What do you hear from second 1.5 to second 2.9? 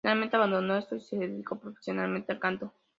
profesionalmente al canto.